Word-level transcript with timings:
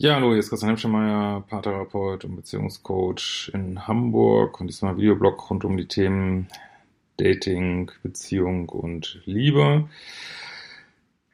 Ja, 0.00 0.14
hallo, 0.14 0.30
hier 0.30 0.38
ist 0.38 0.50
Christian 0.50 0.68
Hemschemeyer, 0.68 1.42
Paartherapeut 1.48 2.24
und 2.24 2.36
Beziehungscoach 2.36 3.50
in 3.52 3.88
Hamburg 3.88 4.60
und 4.60 4.68
diesmal 4.68 4.96
Videoblog 4.96 5.50
rund 5.50 5.64
um 5.64 5.76
die 5.76 5.88
Themen 5.88 6.46
Dating, 7.16 7.90
Beziehung 8.04 8.68
und 8.68 9.20
Liebe. 9.24 9.88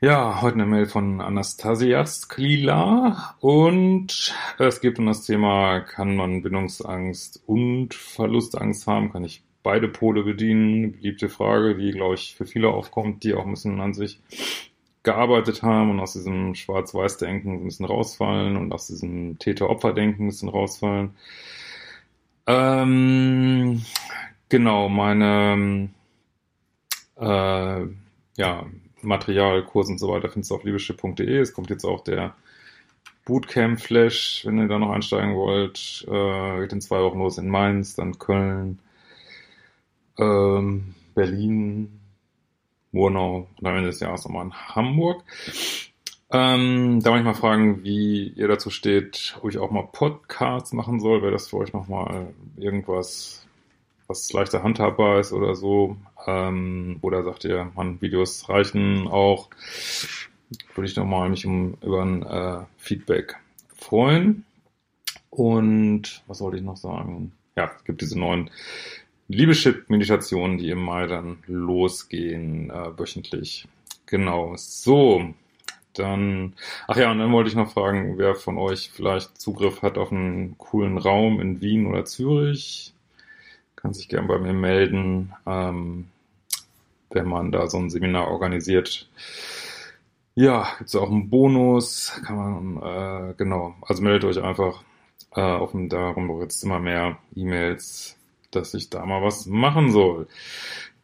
Ja, 0.01 0.41
heute 0.41 0.55
eine 0.55 0.65
Mail 0.65 0.87
von 0.87 1.21
Anastasias 1.21 2.31
Klila 2.31 3.37
und 3.41 4.35
es 4.59 4.81
geht 4.81 4.99
um 4.99 5.05
das 5.05 5.27
Thema, 5.27 5.81
kann 5.81 6.17
man 6.17 6.41
Bindungsangst 6.41 7.43
und 7.45 7.93
Verlustangst 7.93 8.87
haben? 8.87 9.12
Kann 9.12 9.25
ich 9.25 9.43
beide 9.62 9.89
Pole 9.89 10.23
bedienen? 10.23 10.93
Beliebte 10.93 11.29
Frage, 11.29 11.77
die, 11.77 11.91
glaube 11.91 12.15
ich, 12.15 12.35
für 12.35 12.47
viele 12.47 12.69
aufkommt, 12.69 13.25
die 13.25 13.35
auch 13.35 13.45
ein 13.45 13.51
bisschen 13.51 13.79
an 13.83 13.93
sich 13.93 14.23
gearbeitet 15.05 15.63
haben 15.63 15.91
und 15.91 16.01
aus 16.01 16.15
diesem 16.15 16.55
Schwarz-Weiß-Denken 16.55 17.53
ein 17.53 17.65
bisschen 17.65 17.87
rausfallen 17.87 18.57
und 18.57 18.73
aus 18.73 18.89
diesem 18.89 19.39
Täter-Opfer-Denken 19.39 20.25
ein 20.25 20.28
bisschen 20.28 20.48
rausfallen. 20.48 21.15
Ähm, 22.47 23.84
genau, 24.48 24.89
meine 24.89 25.91
äh, 27.17 27.87
ja, 28.37 28.67
Material, 29.03 29.65
Kurs 29.65 29.89
und 29.89 29.98
so 29.98 30.09
weiter 30.09 30.31
findest 30.31 30.51
du 30.51 30.56
auf 30.56 30.65
liebeschiff.de. 30.65 31.39
Es 31.39 31.53
kommt 31.53 31.71
jetzt 31.71 31.84
auch 31.84 32.03
der 32.03 32.34
Bootcamp-Flash, 33.27 34.45
wenn 34.47 34.59
ihr 34.59 34.69
da 34.69 34.78
noch 34.78 34.91
einsteigen 34.91 35.34
wollt. 35.34 36.06
Äh, 36.09 36.61
geht 36.61 36.73
in 36.73 36.81
zwei 36.81 37.00
Wochen 37.03 37.19
los 37.19 37.39
in 37.39 37.48
Mainz, 37.48 37.95
dann 37.95 38.19
Köln, 38.19 38.78
ähm, 40.19 40.95
Berlin, 41.15 42.00
Murnau 42.95 43.48
und 43.59 43.67
am 43.67 43.77
Ende 43.77 43.91
des 43.91 44.00
Jahres 44.00 44.25
nochmal 44.25 44.47
in 44.47 44.55
Hamburg. 44.55 45.23
Ähm, 46.31 47.00
da 47.03 47.11
wollte 47.11 47.20
ich 47.20 47.27
mal 47.27 47.34
fragen, 47.34 47.84
wie 47.84 48.28
ihr 48.28 48.48
dazu 48.48 48.70
steht, 48.70 49.37
ob 49.42 49.50
ich 49.50 49.59
auch 49.59 49.70
mal 49.70 49.89
Podcasts 49.92 50.73
machen 50.73 51.00
soll. 51.00 51.20
Wäre 51.20 51.33
das 51.33 51.48
für 51.48 51.59
euch 51.59 51.72
nochmal 51.72 52.33
irgendwas, 52.56 53.47
was 54.06 54.33
leichter 54.33 54.62
handhabbar 54.62 55.20
ist 55.20 55.33
oder 55.33 55.55
so? 55.55 55.97
Ähm, 56.27 56.98
oder 57.03 57.22
sagt 57.25 57.45
ihr, 57.45 57.70
man, 57.75 58.00
Videos 58.00 58.48
reichen 58.48 59.06
auch? 59.09 59.50
Würde 60.75 60.89
ich 60.89 60.97
nochmal 60.97 61.28
mich 61.28 61.47
um, 61.47 61.77
über 61.83 62.03
ein 62.03 62.22
äh, 62.22 62.65
Feedback 62.78 63.37
freuen. 63.77 64.45
Und 65.31 66.22
was 66.27 66.41
wollte 66.41 66.56
ich 66.59 66.62
noch 66.62 66.77
sagen? 66.77 67.33
Ja, 67.56 67.70
es 67.77 67.84
gibt 67.84 68.00
diese 68.00 68.19
neuen 68.19 68.50
Liebeschip-Meditationen, 69.28 70.58
die 70.58 70.70
im 70.70 70.84
dann 71.08 71.39
losgehen, 71.47 72.70
äh, 72.70 72.98
wöchentlich. 72.98 73.66
Genau. 74.06 74.55
So, 74.56 75.34
dann, 75.94 76.55
ach 76.89 76.97
ja, 76.97 77.11
und 77.11 77.19
dann 77.19 77.33
wollte 77.33 77.48
ich 77.48 77.56
noch 77.56 77.72
fragen, 77.72 78.19
wer 78.19 78.34
von 78.34 78.58
euch 78.58 78.91
vielleicht 78.92 79.41
Zugriff 79.41 79.83
hat 79.83 79.97
auf 79.97 80.12
einen 80.12 80.58
coolen 80.58 80.98
Raum 80.98 81.41
in 81.41 81.61
Wien 81.61 81.86
oder 81.86 82.05
Zürich. 82.05 82.92
Kann 83.76 83.94
sich 83.94 84.09
gern 84.09 84.26
bei 84.26 84.38
mir 84.38 84.53
melden, 84.53 85.32
ähm, 85.47 86.09
wenn 87.10 87.28
man 87.28 87.53
da 87.53 87.69
so 87.69 87.78
ein 87.78 87.91
Seminar 87.91 88.28
organisiert. 88.28 89.09
Ja, 90.34 90.69
gibt 90.78 90.88
es 90.88 90.97
auch 90.97 91.10
einen 91.10 91.31
Bonus, 91.31 92.20
kann 92.25 92.37
man, 92.37 93.31
äh, 93.31 93.34
genau, 93.37 93.75
also 93.82 94.03
meldet 94.03 94.25
euch 94.25 94.43
einfach 94.43 94.82
äh, 95.37 95.41
dem, 95.72 95.88
darum 95.88 96.41
jetzt 96.43 96.62
immer 96.65 96.81
mehr 96.81 97.19
E-Mails 97.37 98.16
dass 98.54 98.75
ich 98.75 98.91
da 98.91 99.04
mal 99.04 99.22
was 99.22 99.47
machen 99.47 99.91
soll. 99.91 100.26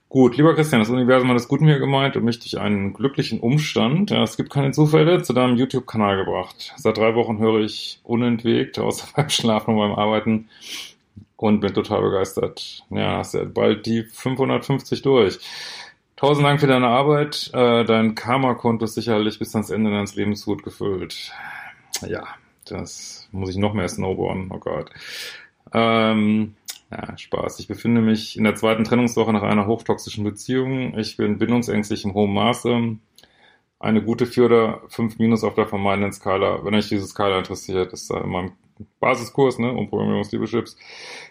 Gut, 0.09 0.37
lieber 0.37 0.57
Christian, 0.57 0.81
das 0.81 0.91
Universum 0.91 1.29
hat 1.29 1.37
es 1.37 1.47
gut 1.47 1.61
mir 1.61 1.79
gemeint 1.79 2.17
und 2.17 2.25
mich 2.25 2.41
durch 2.41 2.59
einen 2.59 2.95
glücklichen 2.95 3.39
Umstand, 3.39 4.11
ja, 4.11 4.25
es 4.25 4.37
gibt 4.37 4.51
keine 4.51 4.73
Zufälle, 4.73 5.23
zu 5.23 5.33
deinem 5.33 5.57
YouTube-Kanal 5.57 6.17
gebracht. 6.17 6.75
Seit 6.77 6.97
drei 6.97 7.15
Wochen 7.15 7.39
höre 7.39 7.61
ich 7.61 8.01
unentwegt, 8.03 8.81
außer 8.81 9.07
beim 9.15 9.29
Schlafen 9.31 9.75
und 9.75 9.79
beim 9.79 9.93
Arbeiten 9.93 10.49
und 11.37 11.61
bin 11.61 11.73
total 11.73 12.03
begeistert. 12.03 12.85
Ja, 12.91 13.19
hast 13.19 13.35
ja 13.35 13.45
bald 13.45 13.87
die 13.87 14.03
550 14.03 15.01
durch. 15.03 15.39
Tausend 16.17 16.45
Dank 16.45 16.61
für 16.61 16.67
deine 16.67 16.89
Arbeit. 16.89 17.49
Äh, 17.55 17.85
dein 17.85 18.15
Karma-Konto 18.15 18.85
ist 18.87 18.95
sicherlich 18.95 19.39
bis 19.39 19.55
ans 19.55 19.71
Ende 19.71 19.91
deines 19.91 20.17
Lebens 20.17 20.45
gut 20.45 20.63
gefüllt. 20.63 21.33
Ja, 22.07 22.25
das 22.67 23.29
muss 23.33 23.51
ich 23.51 23.57
noch 23.57 23.75
mehr 23.75 23.89
snowboarden. 23.89 24.51
Oh 24.53 24.59
Gott. 24.59 24.91
Ähm, 25.73 26.57
ja, 26.91 27.17
Spaß. 27.17 27.61
Ich 27.61 27.69
befinde 27.69 28.01
mich 28.01 28.37
in 28.37 28.45
der 28.45 28.57
zweiten 28.57 28.85
Trennungswoche 28.85 29.33
nach 29.33 29.43
einer 29.43 29.67
hochtoxischen 29.67 30.25
Beziehung. 30.25 30.99
Ich 30.99 31.17
bin 31.17 31.39
bindungsängstlich 31.39 32.05
im 32.05 32.15
hohen 32.15 32.33
Maße. 32.33 32.97
Eine 33.79 34.03
gute 34.03 34.27
4 34.27 34.45
oder 34.45 34.83
5 34.89 35.19
Minus 35.19 35.45
auf 35.45 35.55
der 35.55 35.67
vermeidenden 35.67 36.13
Skala. 36.13 36.65
Wenn 36.65 36.75
euch 36.75 36.89
diese 36.89 37.07
Skala 37.07 37.39
interessiert, 37.39 37.93
ist 37.93 38.11
da 38.11 38.21
in 38.21 38.29
meinem 38.29 38.53
Basiskurs, 38.99 39.59
ne, 39.59 39.73
um 39.73 39.89
Programmierungsliebechips. 39.89 40.77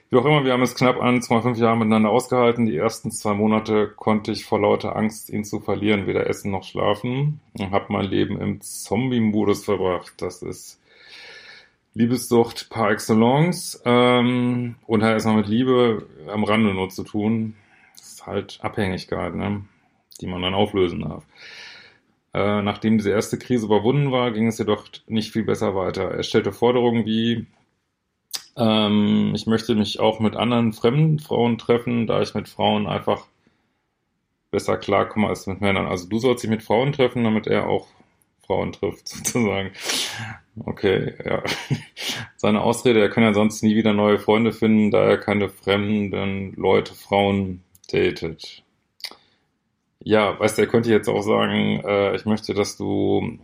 Wie 0.10 0.18
auch 0.18 0.26
immer, 0.26 0.44
wir 0.46 0.54
haben 0.54 0.62
es 0.62 0.76
knapp 0.76 1.02
an, 1.02 1.22
zwei, 1.22 1.42
fünf 1.42 1.58
Jahre 1.58 1.78
miteinander 1.78 2.10
ausgehalten. 2.10 2.66
Die 2.66 2.78
ersten 2.78 3.12
zwei 3.12 3.34
Monate 3.34 3.92
konnte 3.96 4.32
ich 4.32 4.46
vor 4.46 4.60
lauter 4.60 4.96
Angst, 4.96 5.30
ihn 5.30 5.44
zu 5.44 5.60
verlieren, 5.60 6.08
weder 6.08 6.28
essen 6.28 6.52
noch 6.52 6.64
schlafen 6.64 7.42
und 7.60 7.72
habe 7.72 7.86
mein 7.90 8.06
Leben 8.06 8.40
im 8.40 8.62
Zombie-Modus 8.62 9.66
verbracht. 9.66 10.14
Das 10.18 10.42
ist 10.42 10.80
Liebessucht 12.00 12.70
par 12.70 12.92
excellence 12.92 13.82
ähm, 13.84 14.76
und 14.88 15.04
hat 15.04 15.12
erstmal 15.12 15.36
mit 15.36 15.50
Liebe 15.50 16.08
am 16.28 16.46
Rande 16.46 16.74
nur 16.74 16.88
zu 16.88 17.04
tun. 17.04 17.56
Das 17.98 18.14
ist 18.14 18.26
halt 18.26 18.60
Abhängigkeit, 18.62 19.36
ne? 19.36 19.66
die 20.22 20.28
man 20.28 20.42
dann 20.42 20.54
auflösen 20.54 21.02
darf. 21.02 21.26
Äh, 22.34 22.62
nachdem 22.62 22.98
diese 22.98 23.12
erste 23.12 23.38
Krise 23.38 23.66
überwunden 23.66 24.14
war, 24.14 24.32
ging 24.32 24.48
es 24.48 24.58
jedoch 24.58 24.86
nicht 25.08 25.34
viel 25.34 25.44
besser 25.44 25.76
weiter. 25.76 26.10
Er 26.10 26.24
stellte 26.24 26.54
Forderungen 26.54 27.06
wie, 27.06 27.48
ähm, 28.56 29.34
ich 29.36 29.46
möchte 29.46 29.76
mich 29.76 30.00
auch 30.00 30.22
mit 30.22 30.38
anderen 30.38 30.72
fremden 30.72 31.20
Frauen 31.20 31.58
treffen, 31.58 32.08
da 32.08 32.22
ich 32.22 32.34
mit 32.34 32.48
Frauen 32.48 32.88
einfach 32.88 33.28
besser 34.52 34.78
klarkomme 34.78 35.28
als 35.28 35.48
mit 35.48 35.60
Männern. 35.60 35.88
Also 35.88 36.08
du 36.08 36.18
sollst 36.20 36.46
dich 36.46 36.50
mit 36.50 36.64
Frauen 36.64 36.94
treffen, 36.94 37.26
damit 37.26 37.46
er 37.46 37.68
auch 37.68 37.88
Frauen 38.50 38.72
trifft, 38.72 39.08
sozusagen. 39.08 39.72
Okay, 40.66 41.14
ja. 41.24 41.44
Seine 42.36 42.62
Ausrede, 42.62 43.00
er 43.00 43.10
kann 43.10 43.24
ja 43.24 43.34
sonst 43.34 43.62
nie 43.62 43.76
wieder 43.76 43.94
neue 43.94 44.18
Freunde 44.18 44.52
finden, 44.52 44.90
da 44.90 45.04
er 45.04 45.18
keine 45.18 45.50
fremden 45.50 46.54
Leute, 46.56 46.96
Frauen 46.96 47.62
datet. 47.94 48.64
Ja, 50.00 50.40
weißt 50.40 50.58
du, 50.58 50.64
er 50.64 50.68
könnte 50.68 50.90
jetzt 50.90 51.10
auch 51.10 51.22
sagen, 51.22 51.82
äh, 51.86 52.16
ich 52.16 52.26
möchte, 52.26 52.56
dass 52.56 52.76
du, 52.76 53.38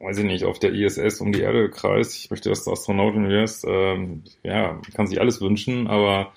weiß 0.00 0.18
ich 0.18 0.24
nicht, 0.24 0.44
auf 0.44 0.58
der 0.58 0.72
ISS 0.72 1.20
um 1.20 1.32
die 1.32 1.42
Erde 1.42 1.68
kreist, 1.68 2.16
ich 2.16 2.30
möchte, 2.30 2.48
dass 2.48 2.64
du 2.64 2.72
Astronautin 2.72 3.28
wirst. 3.28 3.66
Ähm, 3.68 4.22
ja, 4.42 4.80
kann 4.94 5.06
sich 5.06 5.20
alles 5.20 5.42
wünschen, 5.42 5.86
aber 5.86 6.32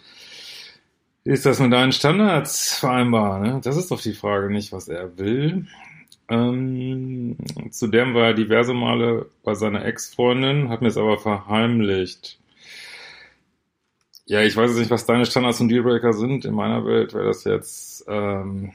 ist 1.23 1.45
das 1.45 1.59
mit 1.59 1.71
deinen 1.71 1.91
Standards 1.93 2.75
vereinbar? 2.79 3.39
Ne? 3.39 3.61
Das 3.63 3.77
ist 3.77 3.91
doch 3.91 4.01
die 4.01 4.13
Frage 4.13 4.51
nicht, 4.51 4.73
was 4.73 4.89
er 4.89 5.17
will. 5.17 5.67
Ähm, 6.29 7.37
zudem 7.71 8.13
war 8.13 8.27
er 8.27 8.33
diverse 8.33 8.73
Male 8.73 9.29
bei 9.43 9.55
seiner 9.55 9.83
Ex-Freundin, 9.85 10.69
hat 10.69 10.81
mir 10.81 10.89
es 10.89 10.97
aber 10.97 11.17
verheimlicht. 11.17 12.39
Ja, 14.25 14.43
ich 14.43 14.55
weiß 14.55 14.75
nicht, 14.75 14.91
was 14.91 15.07
deine 15.07 15.25
Standards 15.25 15.59
und 15.59 15.69
Dealbreaker 15.69 16.13
sind. 16.13 16.45
In 16.45 16.53
meiner 16.53 16.85
Welt 16.85 17.15
wäre 17.15 17.25
das 17.25 17.45
jetzt, 17.45 18.05
ähm, 18.07 18.73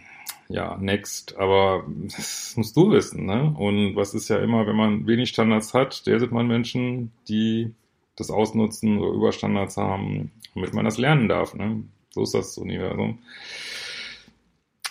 ja, 0.49 0.77
next. 0.79 1.37
Aber 1.37 1.85
das 2.17 2.55
musst 2.57 2.77
du 2.77 2.91
wissen, 2.91 3.27
ne? 3.27 3.55
Und 3.57 3.95
was 3.95 4.15
ist 4.15 4.29
ja 4.29 4.39
immer, 4.39 4.67
wenn 4.67 4.75
man 4.75 5.07
wenig 5.07 5.29
Standards 5.29 5.73
hat, 5.73 6.09
der 6.09 6.19
sind 6.19 6.33
man 6.33 6.49
Menschen, 6.49 7.13
die 7.29 7.73
das 8.17 8.31
ausnutzen 8.31 8.99
oder 8.99 9.13
Überstandards 9.15 9.77
haben, 9.77 10.33
damit 10.55 10.75
man 10.75 10.85
das 10.85 10.99
lernen 10.99 11.29
darf, 11.29 11.55
ne? 11.55 11.85
So 12.11 12.23
ist 12.25 12.35
das 12.35 12.59
Universum. 12.59 13.21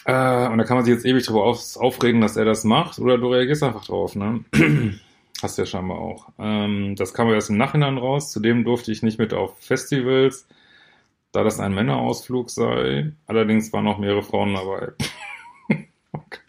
Äh, 0.05 0.47
und 0.47 0.57
da 0.57 0.63
kann 0.63 0.77
man 0.77 0.85
sich 0.85 0.93
jetzt 0.93 1.05
ewig 1.05 1.25
drüber 1.25 1.45
auf, 1.45 1.77
aufregen, 1.77 2.21
dass 2.21 2.35
er 2.35 2.45
das 2.45 2.63
macht, 2.63 2.99
oder 2.99 3.17
du 3.17 3.27
reagierst 3.29 3.63
einfach 3.63 3.85
drauf, 3.85 4.15
ne? 4.15 4.43
Hast 5.41 5.57
ja 5.57 5.65
scheinbar 5.65 5.97
auch. 5.97 6.29
Ähm, 6.39 6.95
das 6.95 7.13
kam 7.13 7.29
erst 7.29 7.49
im 7.49 7.57
Nachhinein 7.57 7.97
raus. 7.97 8.31
Zudem 8.31 8.63
durfte 8.63 8.93
ich 8.93 9.03
nicht 9.03 9.19
mit 9.19 9.33
auf 9.33 9.59
Festivals, 9.59 10.47
da 11.33 11.43
das 11.43 11.59
ein 11.59 11.73
Männerausflug 11.73 12.49
sei. 12.49 13.11
Allerdings 13.27 13.73
waren 13.73 13.83
noch 13.83 13.97
mehrere 13.97 14.23
Frauen 14.23 14.53
dabei. 14.53 14.93
okay. 16.13 16.39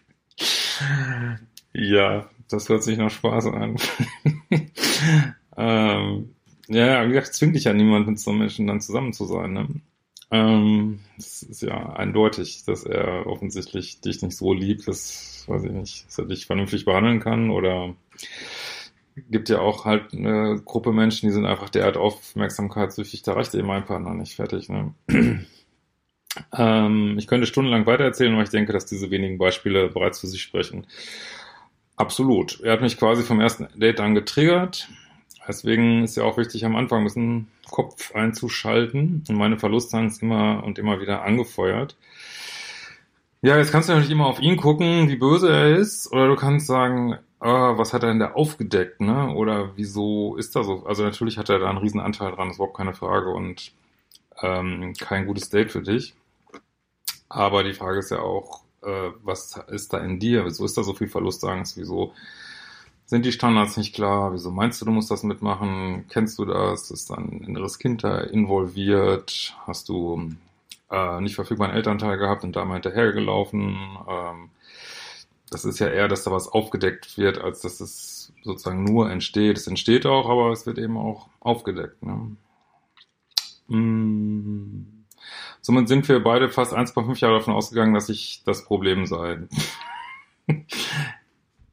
Ja, 1.72 2.28
das 2.48 2.68
hört 2.68 2.84
sich 2.84 2.96
nach 2.96 3.10
Spaß 3.10 3.46
an. 3.46 3.76
ähm, 5.56 6.34
ja, 6.68 7.04
wie 7.04 7.12
gesagt, 7.12 7.34
zwingt 7.34 7.56
dich 7.56 7.64
ja 7.64 7.72
niemand 7.72 8.06
mit 8.06 8.20
so 8.20 8.32
Menschen 8.32 8.68
dann 8.68 8.80
zusammen 8.80 9.12
zu 9.12 9.24
sein. 9.24 9.52
Ne? 9.54 9.68
Ähm, 10.34 10.98
das 11.16 11.44
ist 11.44 11.62
ja 11.62 11.90
eindeutig, 11.94 12.64
dass 12.64 12.82
er 12.82 13.25
offensichtlich 13.28 14.00
dich 14.00 14.20
nicht 14.20 14.36
so 14.36 14.52
liebt, 14.52 14.88
dass, 14.88 15.44
weiß 15.46 15.62
ich 15.62 15.70
nicht, 15.70 16.06
dass 16.08 16.19
er 16.19 16.25
dich 16.25 16.46
vernünftig 16.46 16.84
behandeln 16.84 17.20
kann 17.20 17.50
oder 17.50 17.94
gibt 19.31 19.48
ja 19.48 19.60
auch 19.60 19.84
halt 19.84 20.12
eine 20.12 20.60
Gruppe 20.64 20.92
Menschen, 20.92 21.28
die 21.28 21.32
sind 21.32 21.46
einfach 21.46 21.70
derart 21.70 21.96
aufmerksamkeitssüchtig, 21.96 23.22
da 23.22 23.34
reicht 23.34 23.54
eben 23.54 23.69
mein 23.69 23.84
Partner 23.84 24.12
nicht 24.12 24.34
fertig. 24.34 24.69
Ne? 24.69 24.92
ähm, 26.58 27.14
ich 27.16 27.28
könnte 27.28 27.46
stundenlang 27.46 27.87
weitererzählen, 27.87 28.32
aber 28.34 28.42
ich 28.42 28.50
denke, 28.50 28.72
dass 28.72 28.87
diese 28.87 29.12
wenigen 29.12 29.38
Beispiele 29.38 29.88
bereits 29.88 30.19
für 30.19 30.26
sich 30.26 30.42
sprechen. 30.42 30.84
Absolut. 31.94 32.60
Er 32.60 32.72
hat 32.72 32.80
mich 32.80 32.98
quasi 32.98 33.22
vom 33.22 33.40
ersten 33.40 33.69
Date 33.78 34.00
an 34.00 34.16
getriggert. 34.16 34.88
Deswegen 35.46 36.05
ist 36.05 36.17
ja 36.17 36.25
auch 36.25 36.37
wichtig, 36.38 36.64
am 36.64 36.76
Anfang 36.76 37.00
ein 37.00 37.05
bisschen 37.05 37.49
Kopf 37.70 38.14
einzuschalten 38.14 39.25
und 39.29 39.37
meine 39.37 39.58
Verlustangst 39.58 40.23
immer 40.23 40.62
und 40.64 40.79
immer 40.79 41.00
wieder 41.00 41.23
angefeuert. 41.23 41.96
Ja, 43.43 43.58
jetzt 43.58 43.73
kannst 43.73 43.88
du 43.88 43.93
natürlich 43.93 44.12
immer 44.12 44.26
auf 44.26 44.41
ihn 44.41 44.56
gucken, 44.56 45.08
wie 45.08 45.17
böse 45.17 45.52
er 45.52 45.76
ist, 45.76 46.11
oder 46.11 46.29
du 46.29 46.37
kannst 46.37 46.67
sagen, 46.67 47.19
ah, 47.41 47.76
was 47.76 47.93
hat 47.93 48.02
er 48.02 48.08
denn 48.08 48.20
da 48.20 48.32
aufgedeckt, 48.32 49.02
ne? 49.02 49.35
Oder 49.35 49.76
wieso 49.76 50.37
ist 50.37 50.56
er 50.56 50.64
so? 50.64 50.87
Also 50.87 51.02
natürlich 51.02 51.37
hat 51.37 51.50
er 51.50 51.58
da 51.58 51.69
einen 51.69 51.79
riesen 51.79 52.00
Anteil 52.00 52.32
dran, 52.32 52.49
das 52.49 52.55
ist 52.55 52.58
überhaupt 52.58 52.76
keine 52.79 52.94
Frage 52.94 53.29
und 53.31 53.73
ähm, 54.40 54.94
kein 54.99 55.26
gutes 55.26 55.50
Date 55.50 55.70
für 55.70 55.82
dich. 55.82 56.14
Aber 57.29 57.64
die 57.64 57.75
Frage 57.75 57.99
ist 57.99 58.11
ja 58.11 58.20
auch, 58.20 58.62
äh, 58.82 59.11
was 59.23 59.61
ist 59.69 59.93
da 59.93 59.99
in 59.99 60.19
dir? 60.19 60.44
Wieso 60.47 60.64
ist 60.64 60.76
da 60.79 60.82
so 60.82 60.94
viel 60.94 61.08
Verlustangst? 61.08 61.76
Wieso 61.76 62.14
sind 63.06 63.24
die 63.24 63.32
Standards 63.32 63.76
nicht 63.76 63.94
klar? 63.94 64.32
Wieso 64.32 64.50
meinst 64.50 64.80
du, 64.80 64.86
du 64.86 64.90
musst 64.90 65.10
das 65.10 65.22
mitmachen? 65.22 66.06
Kennst 66.08 66.38
du 66.38 66.44
das? 66.44 66.90
Ist 66.90 67.10
dein 67.10 67.42
inneres 67.46 67.78
Kind 67.78 68.02
da 68.02 68.20
involviert? 68.20 69.56
Hast 69.66 69.88
du 69.88 70.32
äh, 70.90 71.20
nicht 71.20 71.34
verfügbaren 71.34 71.74
Elternteil 71.74 72.16
gehabt 72.16 72.44
und 72.44 72.56
da 72.56 72.64
mal 72.64 72.74
hinterhergelaufen? 72.74 73.76
Ähm, 74.08 74.50
das 75.50 75.64
ist 75.64 75.78
ja 75.78 75.88
eher, 75.88 76.08
dass 76.08 76.24
da 76.24 76.32
was 76.32 76.48
aufgedeckt 76.48 77.18
wird, 77.18 77.38
als 77.38 77.60
dass 77.60 77.80
es 77.80 78.32
sozusagen 78.42 78.84
nur 78.84 79.10
entsteht. 79.10 79.56
Es 79.58 79.66
entsteht 79.66 80.06
auch, 80.06 80.28
aber 80.28 80.50
es 80.50 80.66
wird 80.66 80.78
eben 80.78 80.96
auch 80.96 81.28
aufgedeckt. 81.40 82.02
Ne? 82.02 82.36
Mm. 83.68 85.04
Somit 85.60 85.88
sind 85.88 86.08
wir 86.08 86.22
beide 86.22 86.50
fast 86.50 86.74
1,5 86.74 87.20
Jahre 87.20 87.38
davon 87.38 87.54
ausgegangen, 87.54 87.94
dass 87.94 88.08
ich 88.08 88.42
das 88.44 88.64
Problem 88.64 89.06
sei. 89.06 89.38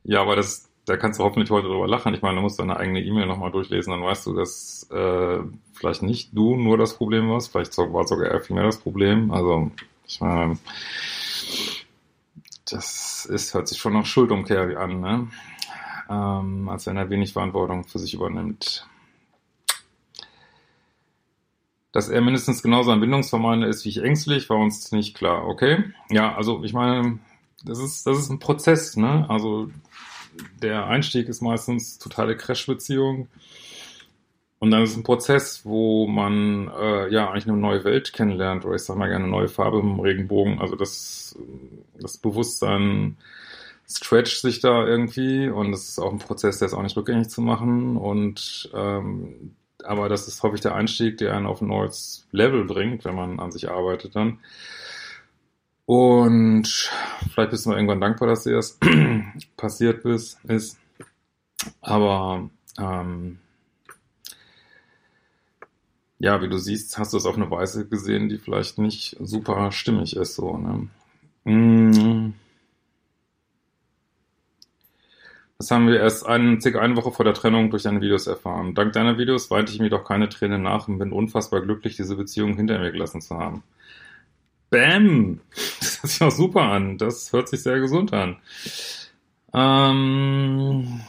ja, 0.03 0.21
aber 0.21 0.35
das, 0.37 0.70
da 0.85 0.97
kannst 0.97 1.19
du 1.19 1.23
hoffentlich 1.23 1.51
heute 1.51 1.67
drüber 1.67 1.87
lachen. 1.87 2.13
Ich 2.13 2.21
meine, 2.21 2.37
du 2.37 2.41
musst 2.41 2.59
deine 2.59 2.77
eigene 2.77 3.01
E-Mail 3.01 3.27
nochmal 3.27 3.51
durchlesen, 3.51 3.91
dann 3.91 4.03
weißt 4.03 4.25
du, 4.25 4.33
dass 4.33 4.89
äh, 4.91 5.39
vielleicht 5.73 6.01
nicht 6.01 6.35
du 6.35 6.55
nur 6.55 6.77
das 6.77 6.97
Problem 6.97 7.29
warst, 7.29 7.51
vielleicht 7.51 7.77
war 7.77 8.07
sogar 8.07 8.27
er 8.29 8.41
viel 8.41 8.55
mehr 8.55 8.65
das 8.65 8.79
Problem. 8.79 9.31
Also, 9.31 9.71
ich 10.07 10.19
meine, 10.21 10.57
das 12.69 13.25
ist, 13.25 13.53
hört 13.53 13.67
sich 13.67 13.77
schon 13.77 13.93
nach 13.93 14.05
Schuldumkehr 14.05 14.79
an, 14.79 14.99
ne? 14.99 15.27
Ähm, 16.09 16.67
als 16.69 16.85
wenn 16.87 16.97
er 16.97 17.09
wenig 17.09 17.33
Verantwortung 17.33 17.83
für 17.85 17.99
sich 17.99 18.13
übernimmt. 18.13 18.87
Dass 21.91 22.09
er 22.09 22.21
mindestens 22.21 22.63
genauso 22.63 22.91
ein 22.91 23.01
Bindungsvermeidender 23.01 23.67
ist 23.67 23.85
wie 23.85 23.89
ich 23.89 24.03
ängstlich, 24.03 24.49
war 24.49 24.57
uns 24.57 24.91
nicht 24.91 25.15
klar, 25.15 25.45
okay? 25.45 25.83
Ja, 26.09 26.35
also 26.35 26.63
ich 26.63 26.73
meine, 26.73 27.19
das 27.63 27.79
ist, 27.79 28.07
das 28.07 28.17
ist 28.17 28.29
ein 28.29 28.39
Prozess, 28.39 28.97
ne? 28.97 29.25
Also 29.29 29.69
der 30.61 30.85
Einstieg 30.87 31.27
ist 31.29 31.41
meistens 31.41 31.97
totale 31.99 32.37
Crash-Beziehung. 32.37 33.27
Und 34.59 34.69
dann 34.69 34.83
ist 34.83 34.91
es 34.91 34.97
ein 34.97 35.03
Prozess, 35.03 35.65
wo 35.65 36.05
man 36.05 36.69
äh, 36.79 37.11
ja 37.11 37.29
eigentlich 37.31 37.47
eine 37.47 37.57
neue 37.57 37.83
Welt 37.83 38.13
kennenlernt 38.13 38.63
oder 38.63 38.75
ich 38.75 38.83
sag 38.83 38.95
mal 38.95 39.09
gerne 39.09 39.23
eine 39.23 39.31
neue 39.31 39.47
Farbe 39.47 39.79
im 39.79 39.99
Regenbogen. 39.99 40.59
Also 40.59 40.75
das, 40.75 41.35
das 41.99 42.17
Bewusstsein 42.17 43.17
stretcht 43.89 44.39
sich 44.39 44.59
da 44.59 44.85
irgendwie 44.85 45.49
und 45.49 45.73
es 45.73 45.89
ist 45.89 45.99
auch 45.99 46.11
ein 46.11 46.19
Prozess, 46.19 46.59
der 46.59 46.67
ist 46.67 46.75
auch 46.75 46.83
nicht 46.83 46.95
rückgängig 46.95 47.29
zu 47.29 47.41
machen. 47.41 47.97
Und 47.97 48.69
ähm, 48.75 49.55
aber 49.83 50.09
das 50.09 50.27
ist 50.27 50.43
häufig 50.43 50.61
der 50.61 50.75
Einstieg, 50.75 51.17
der 51.17 51.35
einen 51.35 51.47
auf 51.47 51.61
ein 51.61 51.67
neues 51.67 52.27
Level 52.31 52.65
bringt, 52.65 53.03
wenn 53.03 53.15
man 53.15 53.39
an 53.39 53.51
sich 53.51 53.69
arbeitet 53.69 54.15
dann. 54.15 54.39
Und 55.85 56.91
vielleicht 57.33 57.51
bist 57.51 57.65
du 57.65 57.69
mal 57.69 57.75
irgendwann 57.75 58.01
dankbar, 58.01 58.27
dass 58.29 58.43
dir 58.43 58.53
das 58.53 58.79
passiert 59.57 60.05
ist. 60.05 60.79
Aber 61.81 62.49
ähm, 62.79 63.39
ja, 66.19 66.41
wie 66.41 66.49
du 66.49 66.57
siehst, 66.57 66.97
hast 66.97 67.13
du 67.13 67.17
es 67.17 67.25
auf 67.25 67.35
eine 67.35 67.49
Weise 67.49 67.87
gesehen, 67.87 68.29
die 68.29 68.37
vielleicht 68.37 68.77
nicht 68.77 69.17
super 69.19 69.71
stimmig 69.71 70.15
ist, 70.15 70.35
so, 70.35 70.57
ne? 70.57 70.87
Mm. 71.45 72.33
Das 75.57 75.69
haben 75.69 75.87
wir 75.87 75.99
erst 75.99 76.25
ein, 76.25 76.59
circa 76.59 76.79
eine 76.79 76.95
Woche 76.95 77.11
vor 77.11 77.25
der 77.25 77.35
Trennung 77.35 77.69
durch 77.69 77.83
deine 77.83 78.01
Videos 78.01 78.25
erfahren. 78.25 78.73
Dank 78.73 78.93
deiner 78.93 79.19
Videos 79.19 79.51
weinte 79.51 79.71
ich 79.71 79.79
mir 79.79 79.91
doch 79.91 80.03
keine 80.03 80.27
Tränen 80.27 80.63
nach 80.63 80.87
und 80.87 80.97
bin 80.97 81.11
unfassbar 81.11 81.61
glücklich, 81.61 81.95
diese 81.95 82.15
Beziehung 82.15 82.55
hinter 82.55 82.79
mir 82.79 82.91
gelassen 82.91 83.21
zu 83.21 83.37
haben. 83.37 83.63
Bam! 84.71 85.41
Das 85.79 86.01
hört 86.01 86.11
sich 86.11 86.21
auch 86.23 86.31
super 86.31 86.61
an. 86.61 86.97
Das 86.97 87.31
hört 87.33 87.49
sich 87.49 87.61
sehr 87.61 87.79
gesund 87.79 88.13
an. 88.13 88.37
Ähm, 89.53 91.01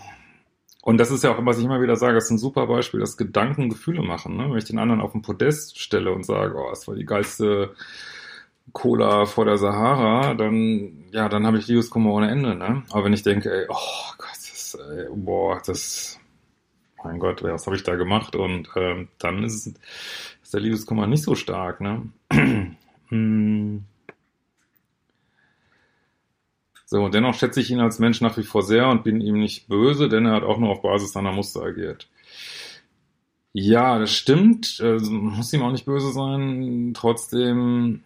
und 0.83 0.99
das 0.99 1.13
ist 1.13 1.23
ja 1.23 1.33
auch, 1.33 1.47
was 1.47 1.59
ich 1.59 1.65
immer 1.65 1.81
wieder 1.81 1.95
sage, 1.95 2.15
das 2.15 2.25
ist 2.25 2.33
ein 2.33 2.39
super 2.39 2.67
Beispiel, 2.67 2.99
dass 2.99 3.17
Gedanken 3.17 3.71
Gefühle 3.71 4.03
machen. 4.03 4.37
Ne? 4.37 4.51
Wenn 4.51 4.59
ich 4.59 4.65
den 4.65 4.81
anderen 4.81 5.01
auf 5.01 5.13
den 5.13 5.23
Podest 5.23 5.79
stelle 5.79 6.13
und 6.13 6.27
sage, 6.27 6.57
oh, 6.57 6.71
das 6.71 6.89
war 6.89 6.97
die 6.97 7.05
geilste 7.05 7.75
Cola 8.73 9.27
vor 9.27 9.45
der 9.45 9.59
Sahara, 9.59 10.35
dann, 10.35 11.05
ja, 11.13 11.29
dann 11.29 11.47
habe 11.47 11.59
ich 11.59 11.69
Liebeskummer 11.69 12.11
ohne 12.11 12.31
Ende. 12.31 12.57
Ne? 12.57 12.83
Aber 12.91 13.05
wenn 13.05 13.13
ich 13.13 13.23
denke, 13.23 13.53
ey, 13.53 13.67
oh 13.69 14.13
Gott, 14.19 14.29
das, 14.33 14.75
ey, 14.75 15.07
boah, 15.15 15.63
das, 15.65 16.19
mein 17.05 17.21
Gott, 17.21 17.45
was 17.45 17.67
habe 17.67 17.77
ich 17.77 17.85
da 17.85 17.95
gemacht? 17.95 18.35
Und 18.35 18.69
ähm, 18.75 19.09
dann 19.19 19.45
ist, 19.45 19.69
ist 20.43 20.53
der 20.53 20.61
Liebeskummer 20.61 21.07
nicht 21.07 21.23
so 21.23 21.37
stark. 21.37 21.81
Ne? 21.81 22.11
Hm. 23.13 23.85
So, 26.87 27.09
dennoch 27.09 27.35
schätze 27.35 27.61
ich 27.61 27.71
ihn 27.71 27.81
als 27.81 27.99
Mensch 27.99 28.21
nach 28.21 28.37
wie 28.39 28.43
vor 28.43 28.63
sehr 28.63 28.89
und 28.89 29.05
bin 29.05 29.21
ihm 29.21 29.39
nicht 29.39 29.69
böse, 29.69 30.09
denn 30.09 30.27
er 30.27 30.33
hat 30.33 30.43
auch 30.43 30.59
nur 30.59 30.71
auf 30.71 30.83
Basis 30.83 31.13
seiner 31.13 31.33
Muster 31.33 31.63
agiert. 31.63 32.09
Ja, 33.53 33.99
das 33.99 34.13
stimmt. 34.13 34.81
Also, 34.83 35.11
muss 35.13 35.53
ihm 35.53 35.63
auch 35.63 35.73
nicht 35.73 35.85
böse 35.85 36.11
sein. 36.13 36.93
Trotzdem, 36.95 38.03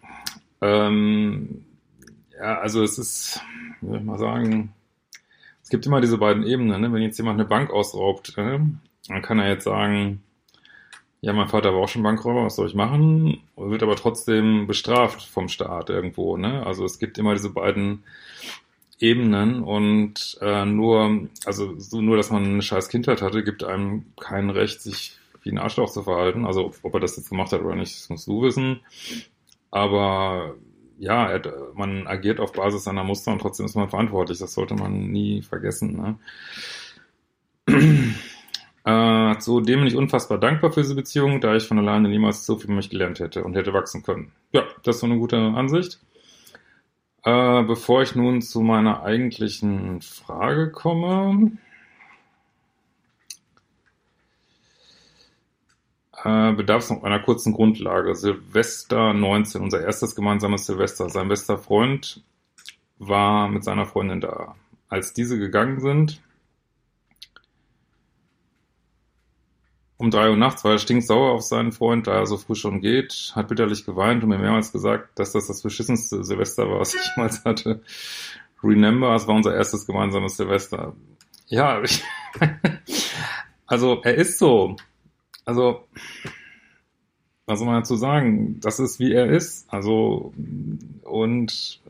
ähm, 0.61 1.65
ja, 2.37 2.59
also 2.59 2.83
es 2.83 2.97
ist, 2.97 3.41
wie 3.81 3.87
soll 3.87 3.97
ich 3.99 4.03
mal 4.03 4.19
sagen, 4.19 4.73
es 5.63 5.69
gibt 5.69 5.85
immer 5.85 6.01
diese 6.01 6.17
beiden 6.17 6.43
Ebenen. 6.43 6.81
Ne? 6.81 6.91
Wenn 6.91 7.01
jetzt 7.01 7.17
jemand 7.17 7.39
eine 7.39 7.47
Bank 7.47 7.71
ausraubt, 7.71 8.35
ne? 8.37 8.79
dann 9.07 9.21
kann 9.21 9.39
er 9.39 9.49
jetzt 9.49 9.63
sagen, 9.63 10.21
ja, 11.21 11.33
mein 11.33 11.47
Vater 11.47 11.73
war 11.73 11.81
auch 11.81 11.89
schon 11.89 12.03
Bankräuber, 12.03 12.45
was 12.45 12.55
soll 12.55 12.67
ich 12.67 12.75
machen? 12.75 13.41
Wird 13.55 13.83
aber 13.83 13.95
trotzdem 13.95 14.67
bestraft 14.67 15.23
vom 15.23 15.49
Staat 15.49 15.89
irgendwo. 15.89 16.37
Ne? 16.37 16.65
Also 16.65 16.85
es 16.85 16.99
gibt 16.99 17.17
immer 17.17 17.33
diese 17.33 17.49
beiden 17.49 18.03
Ebenen 18.99 19.63
und 19.63 20.37
äh, 20.41 20.65
nur, 20.65 21.27
also 21.45 21.79
so 21.79 22.01
nur, 22.01 22.17
dass 22.17 22.31
man 22.31 22.43
eine 22.45 22.61
scheiß 22.61 22.89
Kindheit 22.89 23.21
hatte, 23.21 23.43
gibt 23.43 23.63
einem 23.63 24.05
kein 24.19 24.49
Recht, 24.49 24.81
sich 24.81 25.17
wie 25.41 25.51
ein 25.51 25.57
Arschloch 25.57 25.91
zu 25.91 26.03
verhalten. 26.03 26.45
Also 26.45 26.71
ob 26.83 26.93
er 26.93 26.99
das 26.99 27.17
jetzt 27.17 27.29
gemacht 27.29 27.51
hat 27.51 27.61
oder 27.61 27.75
nicht, 27.75 27.95
das 27.95 28.09
musst 28.09 28.27
du 28.27 28.43
wissen. 28.43 28.81
Aber 29.71 30.55
ja, 30.99 31.29
er, 31.29 31.41
man 31.73 32.07
agiert 32.07 32.39
auf 32.39 32.53
Basis 32.53 32.83
seiner 32.83 33.03
Muster 33.03 33.31
und 33.31 33.39
trotzdem 33.39 33.65
ist 33.65 33.75
man 33.75 33.89
verantwortlich. 33.89 34.39
Das 34.39 34.53
sollte 34.53 34.75
man 34.75 35.11
nie 35.11 35.41
vergessen. 35.41 36.17
Ne? 37.67 38.19
Äh, 38.87 39.37
zudem 39.39 39.79
bin 39.79 39.87
ich 39.87 39.97
unfassbar 39.97 40.37
dankbar 40.37 40.71
für 40.71 40.79
diese 40.79 40.95
Beziehung, 40.95 41.41
da 41.41 41.53
ich 41.57 41.67
von 41.67 41.77
alleine 41.77 42.07
niemals 42.07 42.45
so 42.45 42.55
viel 42.55 42.67
für 42.67 42.71
mich 42.71 42.89
gelernt 42.89 43.19
hätte 43.19 43.43
und 43.43 43.53
hätte 43.53 43.73
wachsen 43.73 44.01
können. 44.01 44.31
Ja, 44.53 44.63
das 44.83 44.95
ist 44.95 45.01
so 45.01 45.07
eine 45.07 45.17
gute 45.17 45.35
Ansicht. 45.35 45.99
Äh, 47.25 47.63
bevor 47.63 48.01
ich 48.01 48.15
nun 48.15 48.41
zu 48.41 48.61
meiner 48.61 49.03
eigentlichen 49.03 50.01
Frage 50.01 50.71
komme, 50.71 51.51
äh, 56.23 56.53
bedarf 56.53 56.83
es 56.83 56.89
noch 56.89 57.03
einer 57.03 57.19
kurzen 57.19 57.51
Grundlage. 57.51 58.15
Silvester 58.15 59.13
19, 59.13 59.63
unser 59.63 59.81
erstes 59.81 60.15
gemeinsames 60.15 60.65
Silvester. 60.65 61.09
Sein 61.09 61.27
bester 61.27 61.57
Freund 61.57 62.23
war 62.99 63.49
mit 63.49 63.65
seiner 63.65 63.85
Freundin 63.85 64.21
da. 64.21 64.55
Als 64.87 65.11
diese 65.11 65.37
gegangen 65.37 65.81
sind, 65.81 66.21
um 69.97 70.11
drei 70.11 70.29
Uhr 70.29 70.37
nachts 70.37 70.63
war 70.63 70.73
er 70.73 70.77
stinksauer 70.77 71.31
auf 71.31 71.41
seinen 71.41 71.71
Freund, 71.71 72.05
da 72.05 72.13
er 72.13 72.25
so 72.27 72.37
früh 72.37 72.55
schon 72.55 72.81
geht, 72.81 73.31
hat 73.35 73.47
bitterlich 73.47 73.85
geweint 73.85 74.23
und 74.23 74.29
mir 74.29 74.37
mehrmals 74.37 74.71
gesagt, 74.71 75.17
dass 75.17 75.31
das 75.31 75.47
das 75.47 75.63
beschissenste 75.63 76.23
Silvester 76.23 76.69
war, 76.69 76.79
was 76.79 76.93
ich 76.93 77.01
jemals 77.15 77.43
hatte. 77.43 77.81
Remember, 78.63 79.15
es 79.15 79.27
war 79.27 79.35
unser 79.35 79.55
erstes 79.55 79.87
gemeinsames 79.87 80.37
Silvester. 80.37 80.95
Ja, 81.47 81.81
ich, 81.81 82.03
also 83.67 84.01
er 84.03 84.15
ist 84.15 84.37
so. 84.37 84.75
Also, 85.45 85.87
was 87.45 87.59
soll 87.59 87.67
man 87.67 87.81
dazu 87.81 87.95
sagen? 87.95 88.59
Das 88.59 88.79
ist, 88.79 88.99
wie 88.99 89.13
er 89.13 89.27
ist. 89.27 89.71
Also, 89.73 90.33
und 91.03 91.81